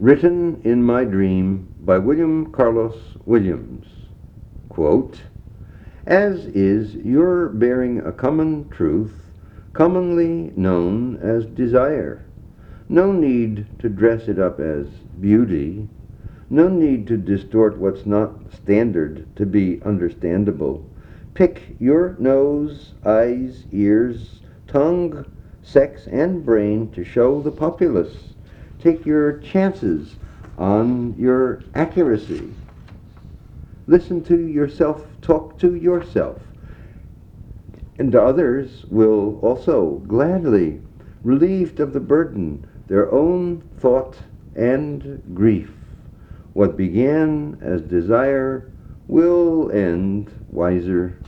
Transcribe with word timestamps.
Written 0.00 0.60
in 0.62 0.84
My 0.84 1.02
Dream 1.02 1.74
by 1.80 1.98
William 1.98 2.52
Carlos 2.52 3.16
Williams. 3.26 3.84
Quote, 4.68 5.22
As 6.06 6.44
is 6.46 6.94
you're 6.94 7.48
bearing 7.48 7.98
a 7.98 8.12
common 8.12 8.68
truth, 8.68 9.12
commonly 9.72 10.52
known 10.54 11.16
as 11.16 11.46
desire. 11.46 12.24
No 12.88 13.10
need 13.10 13.66
to 13.80 13.88
dress 13.88 14.28
it 14.28 14.38
up 14.38 14.60
as 14.60 14.86
beauty. 15.20 15.88
No 16.48 16.68
need 16.68 17.08
to 17.08 17.16
distort 17.16 17.76
what's 17.76 18.06
not 18.06 18.52
standard 18.52 19.26
to 19.34 19.46
be 19.46 19.82
understandable. 19.82 20.88
Pick 21.34 21.74
your 21.80 22.14
nose, 22.20 22.94
eyes, 23.04 23.64
ears, 23.72 24.42
tongue, 24.68 25.26
sex, 25.64 26.06
and 26.06 26.44
brain 26.44 26.88
to 26.92 27.02
show 27.02 27.42
the 27.42 27.50
populace. 27.50 28.34
Take 28.78 29.04
your 29.04 29.38
chances 29.38 30.16
on 30.56 31.14
your 31.18 31.62
accuracy. 31.74 32.52
Listen 33.86 34.22
to 34.24 34.36
yourself, 34.36 35.06
talk 35.22 35.58
to 35.58 35.74
yourself. 35.74 36.40
And 37.98 38.14
others 38.14 38.84
will 38.90 39.40
also 39.40 40.02
gladly, 40.06 40.80
relieved 41.24 41.80
of 41.80 41.92
the 41.92 42.00
burden, 42.00 42.66
their 42.86 43.10
own 43.12 43.62
thought 43.78 44.16
and 44.54 45.22
grief. 45.34 45.70
What 46.52 46.76
began 46.76 47.58
as 47.60 47.82
desire 47.82 48.70
will 49.06 49.70
end 49.72 50.30
wiser 50.50 51.18